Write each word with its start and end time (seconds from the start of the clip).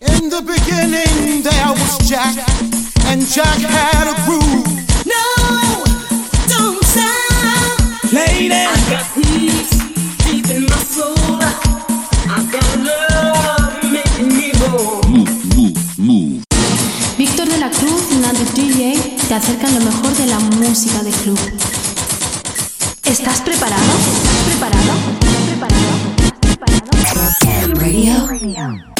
In 0.00 0.30
the 0.30 0.40
beginning 0.40 1.42
there 1.42 1.72
was 1.76 1.98
Jack, 2.08 2.34
and 3.04 3.20
Jack 3.26 3.60
had 3.60 4.08
a 4.08 4.16
groove. 4.24 4.64
No, 5.04 5.24
don't 6.48 6.82
stop. 6.84 7.78
Lady, 8.10 8.50
I 8.50 8.64
got 8.88 9.04
peace 9.12 9.68
deep 10.24 10.48
in 10.48 10.64
my 10.64 10.80
soul. 10.88 11.16
I 11.36 12.48
got 12.48 12.64
love 12.80 13.92
making 13.92 14.28
me 14.28 14.52
whole. 14.56 15.02
Víctor 17.18 17.46
de 17.46 17.58
la 17.58 17.68
Cruz 17.68 18.04
y 18.10 18.16
Nandi 18.16 18.44
DJ 18.54 19.16
te 19.28 19.34
acercan 19.34 19.74
lo 19.74 19.84
mejor 19.84 20.14
de 20.16 20.26
la 20.26 20.38
música 20.38 21.02
de 21.02 21.10
club. 21.10 21.38
¿Estás 23.04 23.42
preparado? 23.42 23.82
¿Estás 24.14 24.38
preparado? 24.46 24.92
¿Estás 25.20 25.42
preparado? 25.44 25.92
¿Estás 27.04 27.36
preparado? 27.38 28.26
Radio. 28.28 28.99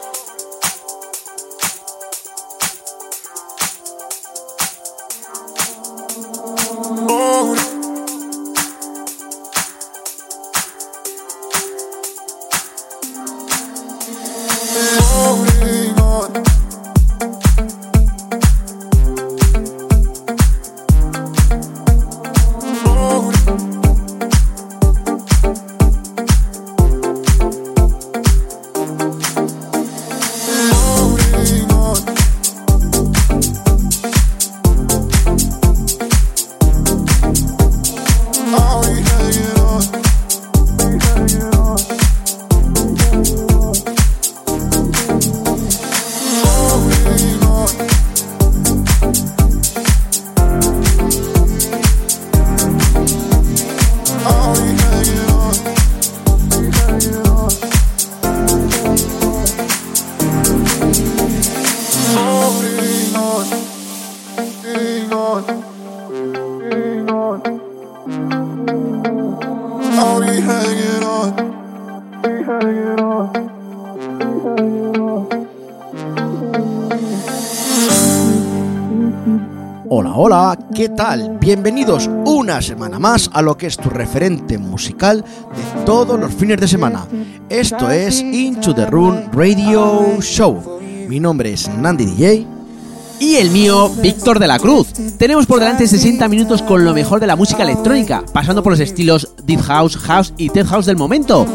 Bienvenidos 81.39 82.07
una 82.25 82.61
semana 82.61 82.99
más 82.99 83.27
a 83.33 83.41
lo 83.41 83.57
que 83.57 83.65
es 83.65 83.75
tu 83.75 83.89
referente 83.89 84.59
musical 84.59 85.23
de 85.23 85.83
todos 85.83 86.19
los 86.19 86.31
fines 86.31 86.59
de 86.59 86.67
semana. 86.67 87.07
Esto 87.49 87.89
es 87.89 88.21
Into 88.21 88.75
the 88.75 88.85
Room 88.85 89.31
Radio 89.33 90.21
Show. 90.21 90.79
Mi 91.07 91.19
nombre 91.19 91.53
es 91.53 91.67
Nandi 91.69 92.05
DJ. 92.05 92.45
Y 93.19 93.35
el 93.37 93.49
mío, 93.49 93.89
Víctor 93.89 94.37
de 94.37 94.45
la 94.45 94.59
Cruz. 94.59 94.93
Tenemos 95.17 95.47
por 95.47 95.59
delante 95.59 95.87
60 95.87 96.27
minutos 96.27 96.61
con 96.61 96.85
lo 96.85 96.93
mejor 96.93 97.19
de 97.19 97.27
la 97.27 97.35
música 97.35 97.63
electrónica, 97.63 98.23
pasando 98.31 98.61
por 98.61 98.73
los 98.73 98.79
estilos 98.79 99.27
Deep 99.43 99.61
House, 99.61 99.97
House 99.97 100.33
y 100.37 100.49
Tech 100.49 100.67
House 100.67 100.85
del 100.85 100.97
momento, 100.97 101.47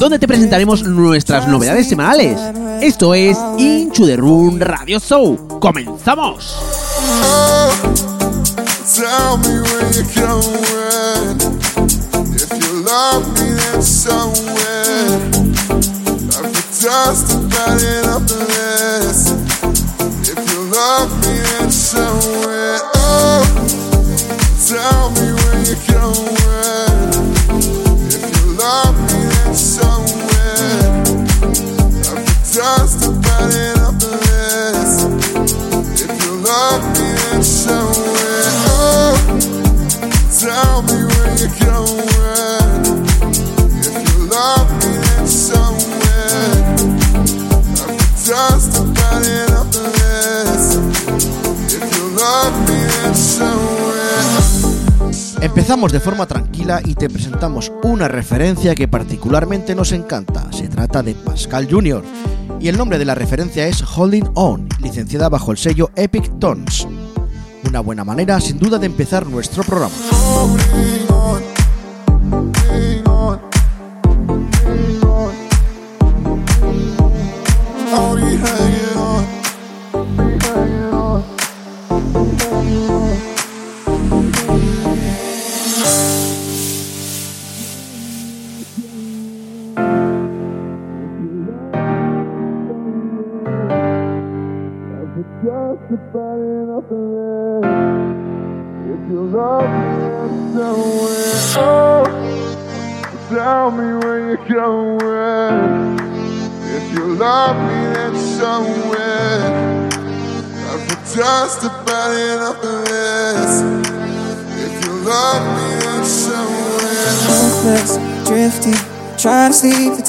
donde 0.00 0.18
te 0.18 0.26
presentaremos 0.26 0.82
nuestras 0.82 1.46
novedades 1.46 1.88
semanales. 1.88 2.40
Esto 2.80 3.14
es 3.14 3.38
Into 3.56 4.04
the 4.04 4.16
Room 4.16 4.58
Radio 4.58 4.98
Show. 4.98 5.60
¡Comenzamos! 5.60 6.56
Tell 9.00 9.38
me 9.38 9.62
where 9.62 9.92
you're 9.94 10.12
going. 10.12 11.40
If 12.36 12.52
you 12.52 12.82
love 12.82 13.26
me, 13.32 13.48
then 13.54 13.80
so 13.80 14.59
it. 55.70 55.80
Empezamos 55.80 55.92
de 55.92 56.00
forma 56.00 56.26
tranquila 56.26 56.80
y 56.84 56.96
te 56.96 57.08
presentamos 57.08 57.70
una 57.84 58.08
referencia 58.08 58.74
que 58.74 58.88
particularmente 58.88 59.76
nos 59.76 59.92
encanta. 59.92 60.50
Se 60.52 60.66
trata 60.66 61.00
de 61.00 61.14
Pascal 61.14 61.68
Jr. 61.70 62.02
Y 62.58 62.66
el 62.66 62.76
nombre 62.76 62.98
de 62.98 63.04
la 63.04 63.14
referencia 63.14 63.68
es 63.68 63.80
Holding 63.80 64.30
On, 64.34 64.68
licenciada 64.80 65.28
bajo 65.28 65.52
el 65.52 65.58
sello 65.58 65.92
Epic 65.94 66.40
Tones. 66.40 66.88
Una 67.68 67.78
buena 67.78 68.02
manera, 68.02 68.40
sin 68.40 68.58
duda, 68.58 68.80
de 68.80 68.86
empezar 68.86 69.24
nuestro 69.28 69.62
programa. 69.62 69.94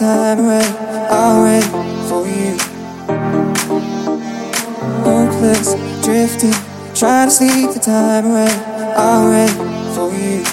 Time 0.02 0.40
away. 0.40 0.66
I'll 1.12 1.44
wait 1.44 1.64
for 2.10 2.26
you. 2.26 2.58
Hopeless, 5.06 5.76
drifting, 6.04 6.58
trying 6.96 7.28
to 7.28 7.32
sleep 7.32 7.72
the 7.72 7.80
time 7.80 8.26
away. 8.26 8.50
I'll 8.98 9.30
wait 9.30 9.54
for 9.94 10.10
you. 10.12 10.44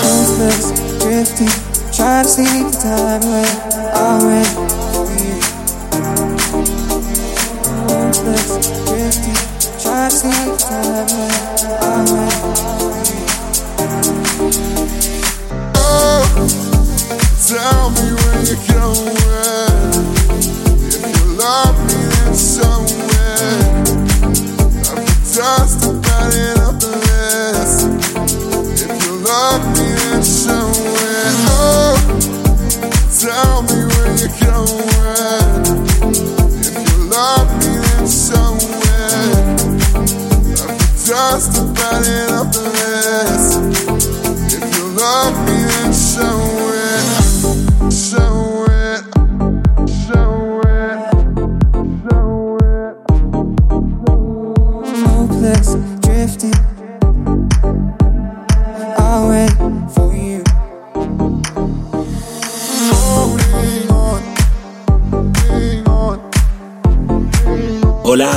Hopeless, 0.00 0.72
drifting, 1.02 1.52
trying 1.92 2.24
to 2.24 2.30
sleep 2.30 2.66
the 2.72 2.78
time 2.80 3.22
away. 3.28 3.50
I'll 3.92 4.24
wait 4.24 4.48
for 4.94 5.06
you. 5.20 5.36
Hopeless, 7.92 8.52
drifting, 8.88 9.40
trying 9.82 10.08
to 10.08 10.16
sleep 10.16 10.48
the 10.48 10.64
time 10.64 11.08
away. 11.12 11.36
I'll 11.82 12.08
wait 12.16 12.36
for 12.80 12.96
you. 13.04 13.20
Oh, 15.76 16.71
tell 17.48 17.90
me 17.90 18.12
where 18.12 18.40
you're 18.44 18.64
going. 18.72 19.92
If 20.88 21.04
you 21.16 21.24
love 21.36 21.76
me, 21.86 21.98
then 22.12 22.34
somewhere. 22.34 23.82
I've 24.90 25.04
just 25.32 25.84
about 25.84 26.34
enough 26.34 26.82
of 26.82 26.96
this. 27.06 27.72
If 28.82 28.92
you 29.04 29.12
love 29.18 29.62
me, 29.76 29.86
then 29.94 30.22
somewhere. 30.22 31.30
Oh, 31.52 31.96
tell 33.20 33.62
me 33.62 33.78
you're 34.20 34.36
going. 34.46 35.64
If 36.64 36.76
you 36.86 36.98
love 37.10 37.48
me, 37.60 37.72
then 37.78 38.06
somewhere. 38.06 38.82
I've 40.64 40.78
this. 42.72 43.56
If 44.54 44.64
you 44.76 44.84
love 44.96 45.34
me, 45.46 45.51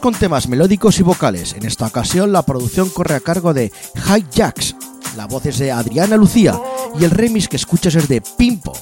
Con 0.00 0.14
temas 0.14 0.48
melódicos 0.48 1.00
y 1.00 1.02
vocales. 1.02 1.54
En 1.54 1.66
esta 1.66 1.86
ocasión 1.86 2.32
la 2.32 2.42
producción 2.42 2.88
corre 2.88 3.16
a 3.16 3.20
cargo 3.20 3.52
de 3.52 3.72
High 3.96 4.26
Jacks. 4.30 4.76
La 5.16 5.26
voz 5.26 5.44
es 5.46 5.58
de 5.58 5.72
Adriana 5.72 6.16
Lucía 6.16 6.58
y 6.98 7.04
el 7.04 7.10
remix 7.10 7.48
que 7.48 7.56
escuchas 7.56 7.94
es 7.96 8.06
de 8.06 8.20
Pimpo. 8.20 8.72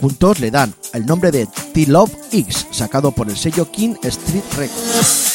Juntos 0.00 0.38
le 0.38 0.50
dan 0.50 0.74
el 0.92 1.06
nombre 1.06 1.30
de 1.30 1.46
T-Love 1.46 2.14
X, 2.32 2.66
sacado 2.72 3.10
por 3.10 3.28
el 3.28 3.36
sello 3.36 3.70
King 3.70 3.94
Street 4.02 4.44
Records. 4.56 5.29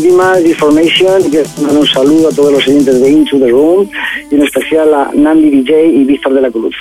Dimas 0.00 0.42
de 0.42 0.50
Information 0.50 1.26
y 1.26 1.30
quiero 1.30 1.48
mandar 1.60 1.76
un 1.78 1.86
saludo 1.86 2.28
a 2.28 2.32
todos 2.32 2.52
los 2.52 2.66
oyentes 2.66 3.00
de 3.00 3.10
Into 3.10 3.38
the 3.38 3.48
Room 3.48 3.88
y 4.30 4.34
en 4.34 4.42
especial 4.42 4.94
a 4.94 5.10
Nandi 5.14 5.50
DJ 5.50 5.86
y 5.86 6.04
Víctor 6.04 6.34
de 6.34 6.40
la 6.40 6.50
Cruz. 6.50 6.74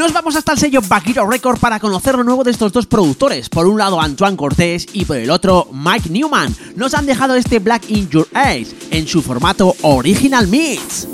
Nos 0.00 0.14
vamos 0.14 0.34
hasta 0.34 0.52
el 0.52 0.58
sello 0.58 0.80
Vaquero 0.88 1.28
Record 1.28 1.58
para 1.58 1.78
conocer 1.78 2.14
lo 2.14 2.24
nuevo 2.24 2.42
de 2.42 2.50
estos 2.50 2.72
dos 2.72 2.86
productores. 2.86 3.50
Por 3.50 3.66
un 3.66 3.76
lado 3.76 4.00
Antoine 4.00 4.34
Cortés 4.34 4.86
y 4.94 5.04
por 5.04 5.18
el 5.18 5.28
otro 5.28 5.68
Mike 5.74 6.08
Newman. 6.08 6.56
Nos 6.74 6.94
han 6.94 7.04
dejado 7.04 7.34
este 7.34 7.58
Black 7.58 7.90
in 7.90 8.08
Your 8.08 8.26
Eyes 8.34 8.74
en 8.90 9.06
su 9.06 9.20
formato 9.20 9.76
Original 9.82 10.46
Mix. 10.46 11.06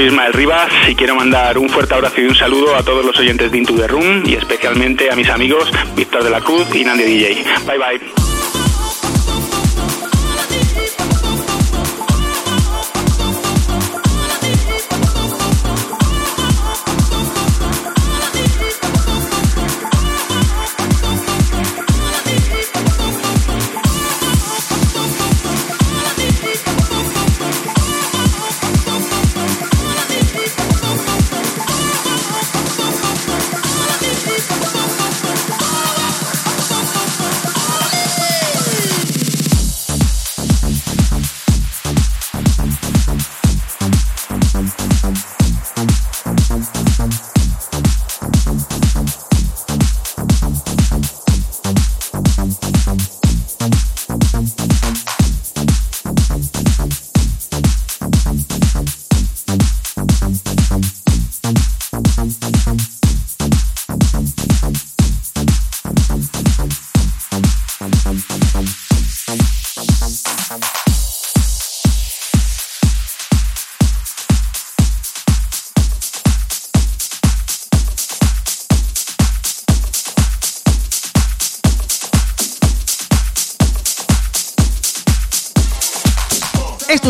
Soy 0.00 0.06
Ismael 0.06 0.32
Rivas 0.32 0.72
y 0.88 0.94
quiero 0.94 1.14
mandar 1.14 1.58
un 1.58 1.68
fuerte 1.68 1.92
abrazo 1.92 2.22
y 2.22 2.24
un 2.24 2.34
saludo 2.34 2.74
a 2.74 2.82
todos 2.82 3.04
los 3.04 3.18
oyentes 3.18 3.52
de 3.52 3.58
Into 3.58 3.74
the 3.74 3.86
Room 3.86 4.22
y 4.24 4.34
especialmente 4.34 5.10
a 5.10 5.16
mis 5.16 5.28
amigos 5.28 5.70
Víctor 5.94 6.24
de 6.24 6.30
la 6.30 6.40
Cruz 6.40 6.74
y 6.74 6.84
Nandy 6.84 7.04
DJ. 7.04 7.44
Bye 7.66 7.78
bye. 7.78 8.19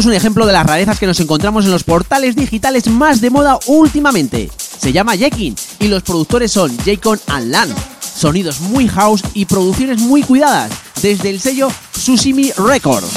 Es 0.00 0.06
un 0.06 0.14
ejemplo 0.14 0.46
de 0.46 0.54
las 0.54 0.64
rarezas 0.64 0.98
que 0.98 1.06
nos 1.06 1.20
encontramos 1.20 1.66
en 1.66 1.72
los 1.72 1.84
portales 1.84 2.34
digitales 2.34 2.86
más 2.86 3.20
de 3.20 3.28
moda 3.28 3.58
últimamente. 3.66 4.50
Se 4.56 4.94
llama 4.94 5.14
Jekin 5.14 5.54
y 5.78 5.88
los 5.88 6.02
productores 6.02 6.50
son 6.50 6.74
Jacon 6.86 7.20
and 7.26 7.50
Lan. 7.50 7.68
Sonidos 8.00 8.62
muy 8.62 8.88
house 8.88 9.20
y 9.34 9.44
producciones 9.44 10.00
muy 10.00 10.22
cuidadas, 10.22 10.72
desde 11.02 11.28
el 11.28 11.38
sello 11.38 11.68
Sushimi 11.92 12.50
Records. 12.52 13.10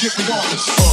We 0.00 0.08
got 0.26 0.91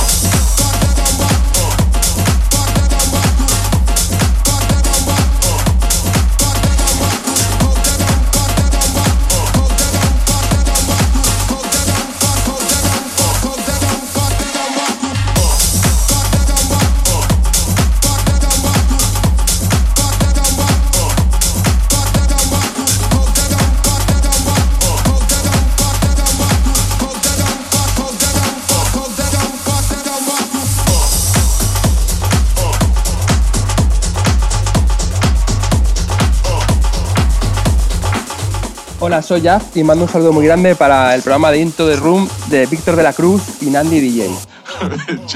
Soy 39.22 39.42
Jaf 39.42 39.76
y 39.76 39.84
mando 39.84 40.06
un 40.06 40.10
saludo 40.10 40.32
muy 40.32 40.46
grande 40.46 40.76
para 40.76 41.14
el 41.16 41.22
programa 41.22 41.52
de 41.52 41.60
Into 41.60 41.88
the 41.88 41.96
Room 41.96 42.28
de 42.48 42.66
Víctor 42.66 42.96
de 42.96 43.04
la 43.04 43.14
Cruz 43.14 43.62
y 43.62 43.66
Nandy 43.68 44.00
DJ. 44.00 44.30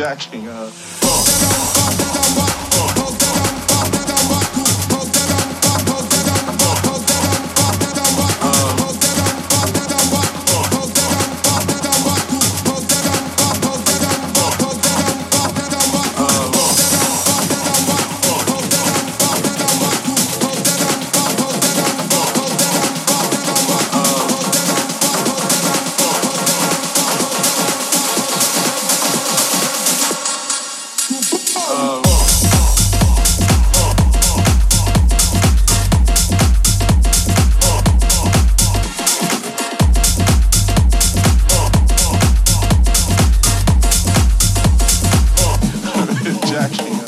Jackie. 46.48 47.03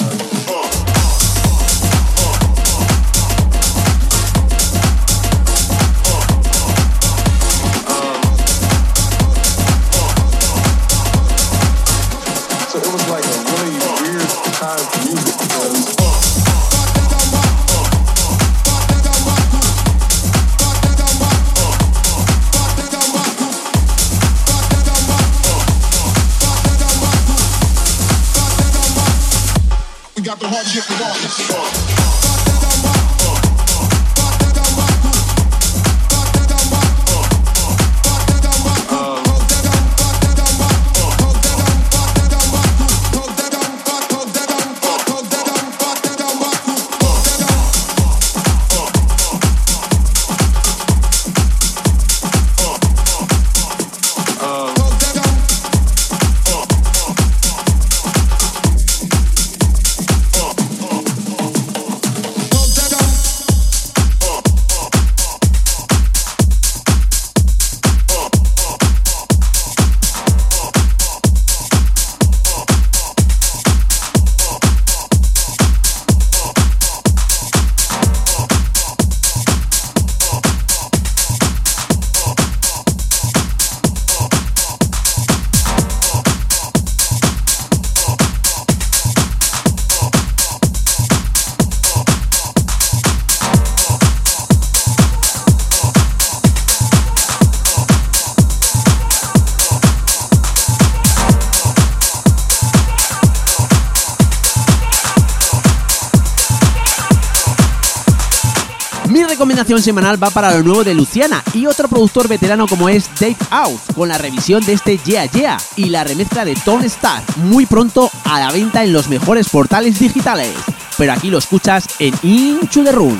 Semanal 109.81 110.21
va 110.21 110.29
para 110.29 110.51
lo 110.51 110.63
nuevo 110.63 110.83
de 110.83 110.93
Luciana 110.93 111.43
y 111.53 111.65
otro 111.65 111.87
productor 111.87 112.27
veterano 112.27 112.67
como 112.67 112.89
es 112.89 113.09
Dave 113.19 113.37
Out, 113.49 113.93
con 113.95 114.09
la 114.09 114.17
revisión 114.17 114.65
de 114.65 114.73
este 114.73 114.97
Yeah 114.99 115.25
Yeah 115.25 115.57
y 115.75 115.85
la 115.85 116.03
remezcla 116.03 116.45
de 116.45 116.55
Tone 116.55 116.85
Star, 116.87 117.23
muy 117.37 117.65
pronto 117.65 118.09
a 118.25 118.39
la 118.39 118.51
venta 118.51 118.83
en 118.83 118.93
los 118.93 119.07
mejores 119.07 119.49
portales 119.49 119.99
digitales. 119.99 120.53
Pero 120.97 121.13
aquí 121.13 121.29
lo 121.29 121.37
escuchas 121.37 121.85
en 121.99 122.13
Into 122.23 122.83
the 122.83 122.91
Room. 122.91 123.19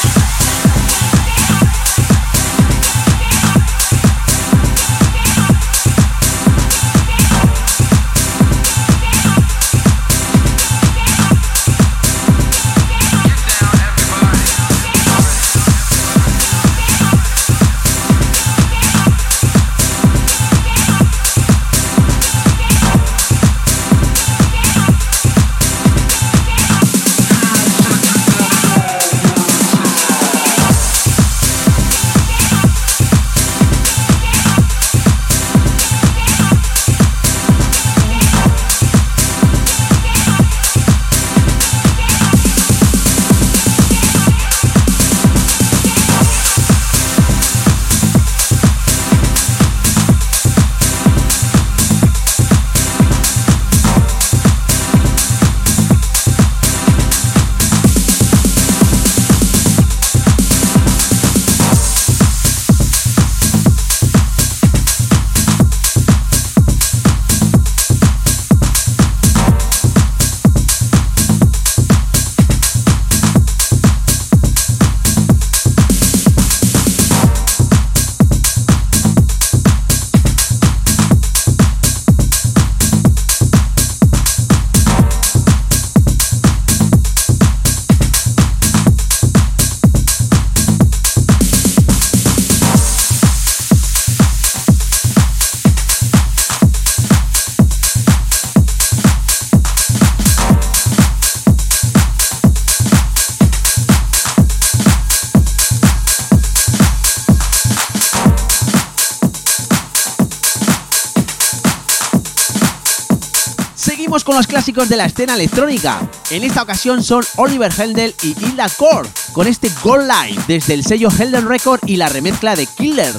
Con 114.31 114.37
los 114.37 114.47
clásicos 114.47 114.87
de 114.87 114.95
la 114.95 115.07
escena 115.07 115.35
electrónica. 115.35 116.09
En 116.29 116.45
esta 116.45 116.61
ocasión 116.63 117.03
son 117.03 117.21
Oliver 117.35 117.69
Heldel 117.77 118.15
y 118.23 118.29
Hilda 118.29 118.69
Core 118.69 119.09
con 119.33 119.45
este 119.45 119.69
Gold 119.83 120.09
Live 120.09 120.41
desde 120.47 120.73
el 120.73 120.85
sello 120.85 121.09
Helden 121.11 121.49
Record 121.49 121.81
y 121.85 121.97
la 121.97 122.07
remezcla 122.07 122.55
de 122.55 122.65
Killer. 122.65 123.13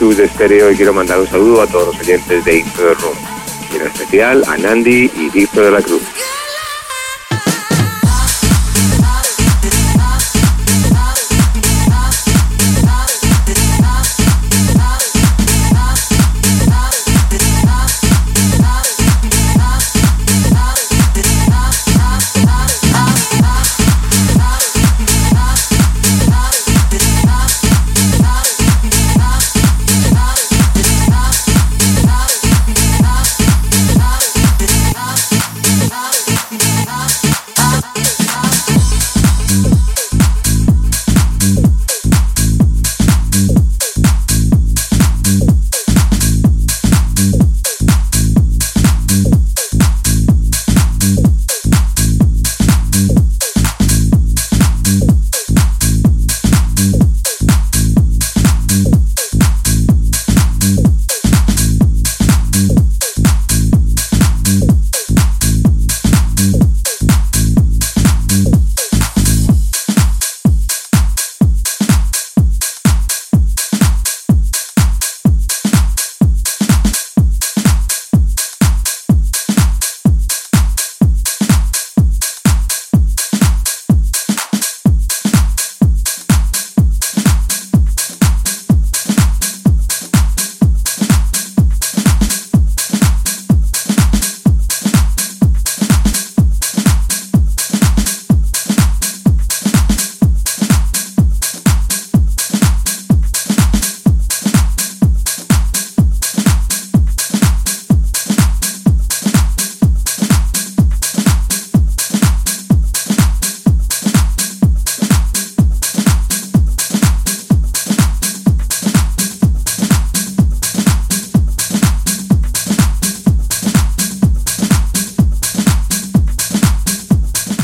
Chus 0.00 0.16
de 0.16 0.26
Stereo 0.28 0.70
y 0.70 0.76
quiero 0.76 0.94
mandar 0.94 1.20
un 1.20 1.26
saludo 1.26 1.60
a 1.60 1.66
todos 1.66 1.88
los 1.88 1.98
oyentes 2.00 2.42
de 2.42 2.64
Room. 2.74 3.14
Y 3.70 3.76
en 3.76 3.82
especial 3.82 4.42
a 4.48 4.56
Nandi 4.56 5.10
y 5.14 5.28
Víctor 5.28 5.66
de 5.66 5.70
la 5.72 5.82
Cruz. 5.82 6.00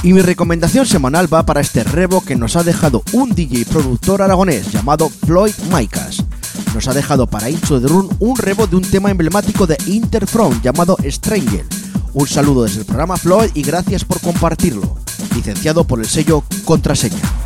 Y 0.07 0.13
mi 0.13 0.23
recomendación 0.23 0.87
semanal 0.87 1.27
va 1.35 1.45
para 1.45 1.61
este 1.61 1.83
rebo 1.83 2.21
que 2.21 2.37
nos 2.37 2.55
ha 2.55 2.63
dejado 2.63 3.03
un 3.13 3.35
DJ 3.35 3.65
productor 3.65 4.23
aragonés 4.23 4.71
llamado 4.71 5.09
Floyd 5.09 5.53
Maicas. 5.69 6.23
Nos 6.73 6.87
ha 6.87 6.95
dejado 6.95 7.27
para 7.27 7.51
Into 7.51 7.81
the 7.81 7.89
Room 7.89 8.09
un 8.21 8.37
rebo 8.37 8.69
de 8.69 8.77
un 8.77 8.83
tema 8.83 9.11
emblemático 9.11 9.67
de 9.67 9.77
Interfront 9.87 10.63
llamado 10.63 10.97
Stranger. 11.05 11.65
Un 12.13 12.29
saludo 12.29 12.63
desde 12.63 12.83
el 12.83 12.87
programa 12.87 13.17
Floyd 13.17 13.51
y 13.55 13.63
gracias 13.63 14.05
por 14.05 14.21
compartirlo. 14.21 14.97
Licenciado 15.35 15.83
por 15.83 15.99
el 15.99 16.07
sello 16.07 16.45
Contraseña. 16.65 17.46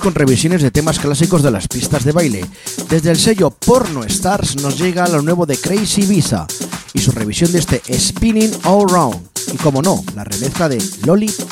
Con 0.00 0.14
revisiones 0.14 0.62
de 0.62 0.70
temas 0.70 0.98
clásicos 0.98 1.42
de 1.42 1.50
las 1.50 1.68
pistas 1.68 2.04
de 2.04 2.12
baile. 2.12 2.44
Desde 2.88 3.10
el 3.10 3.18
sello 3.18 3.50
Porno 3.50 4.04
Stars 4.04 4.56
nos 4.62 4.78
llega 4.78 5.06
lo 5.08 5.22
nuevo 5.22 5.44
de 5.44 5.56
Crazy 5.56 6.06
Visa 6.06 6.46
y 6.94 7.00
su 7.00 7.12
revisión 7.12 7.52
de 7.52 7.58
este 7.58 7.82
Spinning 7.92 8.52
All 8.64 8.88
Round. 8.88 9.20
Y 9.52 9.56
como 9.58 9.82
no, 9.82 10.02
la 10.14 10.24
remezcla 10.24 10.68
de 10.68 10.82
Lollipop. 11.04 11.51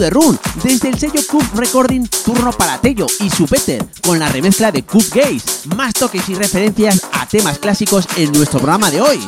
The 0.00 0.10
Room, 0.10 0.38
desde 0.62 0.88
el 0.88 0.98
sello 0.98 1.20
Cube 1.28 1.46
Recording 1.54 2.06
Turno 2.24 2.52
para 2.52 2.80
Tello 2.80 3.06
y 3.20 3.28
su 3.28 3.46
Peter, 3.46 3.84
con 4.02 4.18
la 4.18 4.28
remezcla 4.28 4.72
de 4.72 4.82
Cube 4.82 5.06
Gaze, 5.14 5.68
más 5.76 5.92
toques 5.92 6.26
y 6.28 6.34
referencias 6.34 7.02
a 7.12 7.26
temas 7.26 7.58
clásicos 7.58 8.06
en 8.16 8.32
nuestro 8.32 8.60
programa 8.60 8.90
de 8.90 9.02
hoy. 9.02 9.20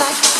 Hola 0.00 0.39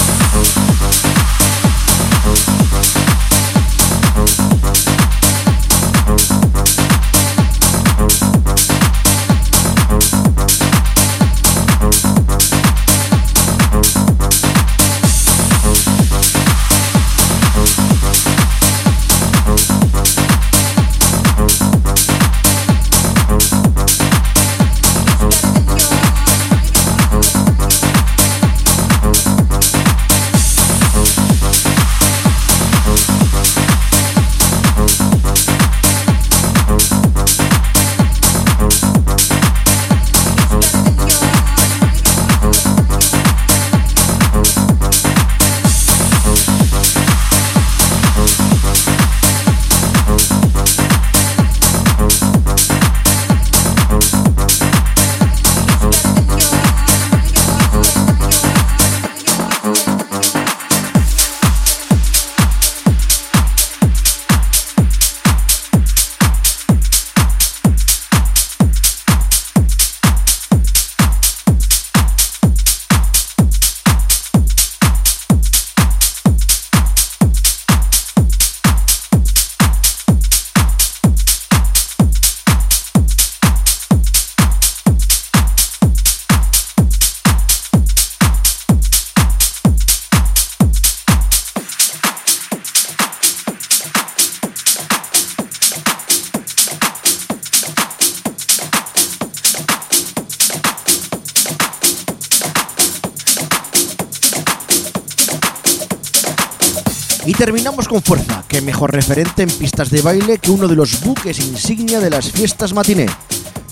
terminamos 107.45 107.87
con 107.87 108.03
fuerza. 108.03 108.43
Qué 108.47 108.61
mejor 108.61 108.91
referente 108.91 109.41
en 109.41 109.49
pistas 109.49 109.89
de 109.89 110.03
baile 110.03 110.37
que 110.37 110.51
uno 110.51 110.67
de 110.67 110.75
los 110.75 111.03
buques 111.03 111.39
insignia 111.39 111.99
de 111.99 112.11
las 112.11 112.31
fiestas 112.31 112.71
matiné. 112.71 113.07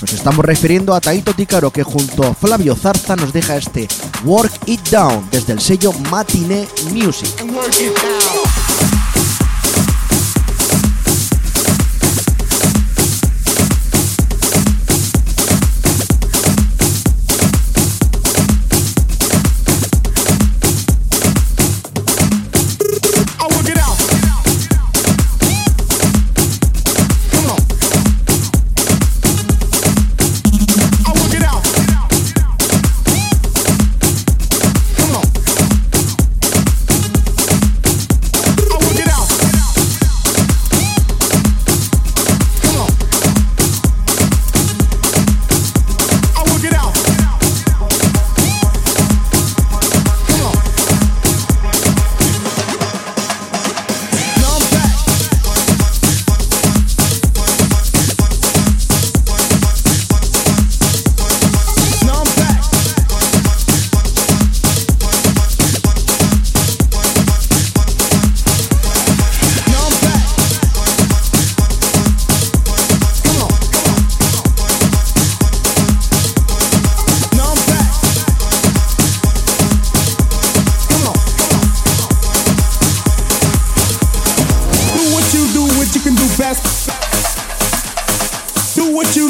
Nos 0.02 0.12
estamos 0.12 0.44
refiriendo 0.44 0.96
a 0.96 1.00
Taito 1.00 1.36
Ticaro, 1.36 1.70
que 1.70 1.84
junto 1.84 2.24
a 2.26 2.34
Flavio 2.34 2.76
Zarza 2.76 3.16
nos 3.16 3.32
deja 3.32 3.58
este 3.58 3.88
Work 4.24 4.54
It 4.66 4.90
Down 4.90 5.28
desde 5.30 5.54
el 5.54 5.60
sello 5.60 5.94
Matiné 6.10 6.68
Music. 6.92 7.30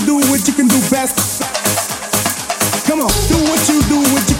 do 0.10 0.16
what 0.16 0.48
you 0.48 0.54
can 0.56 0.68
do 0.68 0.80
best. 0.90 1.44
Come 2.88 3.02
on, 3.02 3.14
do 3.30 3.38
what 3.46 3.62
you 3.70 3.80
do, 3.84 4.00
what 4.12 4.26
you 4.28 4.39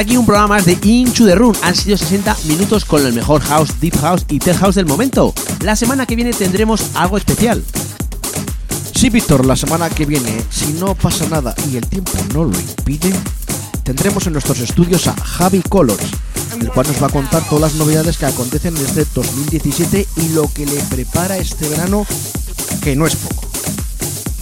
aquí 0.00 0.16
un 0.16 0.24
programa 0.24 0.56
más 0.56 0.64
de 0.64 0.78
Into 0.82 1.26
the 1.26 1.34
Room. 1.34 1.54
Han 1.62 1.76
sido 1.76 1.96
60 1.96 2.34
minutos 2.44 2.86
con 2.86 3.04
el 3.04 3.12
mejor 3.12 3.42
house, 3.42 3.78
deep 3.80 3.98
house 4.00 4.24
y 4.30 4.38
tech 4.38 4.56
house 4.56 4.74
del 4.74 4.86
momento. 4.86 5.34
La 5.62 5.76
semana 5.76 6.06
que 6.06 6.16
viene 6.16 6.32
tendremos 6.32 6.90
algo 6.94 7.18
especial. 7.18 7.62
Sí, 8.94 9.10
Víctor, 9.10 9.44
la 9.44 9.56
semana 9.56 9.90
que 9.90 10.06
viene, 10.06 10.42
si 10.50 10.72
no 10.72 10.94
pasa 10.94 11.28
nada 11.28 11.54
y 11.70 11.76
el 11.76 11.86
tiempo 11.86 12.12
no 12.32 12.44
lo 12.44 12.58
impide, 12.58 13.12
tendremos 13.82 14.26
en 14.26 14.32
nuestros 14.32 14.60
estudios 14.60 15.06
a 15.06 15.14
Javi 15.14 15.60
Colors, 15.68 16.10
el 16.60 16.70
cual 16.70 16.86
nos 16.86 17.02
va 17.02 17.08
a 17.08 17.10
contar 17.10 17.46
todas 17.48 17.72
las 17.72 17.74
novedades 17.74 18.16
que 18.16 18.26
acontecen 18.26 18.76
en 18.76 18.84
este 18.84 19.04
2017 19.14 20.08
y 20.16 20.28
lo 20.30 20.50
que 20.52 20.64
le 20.64 20.80
prepara 20.84 21.36
este 21.36 21.68
verano, 21.68 22.06
que 22.82 22.96
no 22.96 23.06
es 23.06 23.16
poco. 23.16 23.48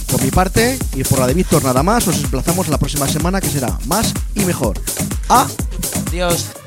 Por 0.09 0.23
mi 0.23 0.31
parte, 0.31 0.79
y 0.95 1.03
por 1.03 1.19
la 1.19 1.27
de 1.27 1.33
Víctor 1.33 1.63
nada 1.63 1.83
más, 1.83 2.07
os 2.07 2.21
desplazamos 2.21 2.69
la 2.69 2.77
próxima 2.77 3.07
semana 3.09 3.41
que 3.41 3.49
será 3.49 3.77
más 3.87 4.13
y 4.35 4.41
mejor. 4.41 4.79
¡Adiós! 5.29 6.58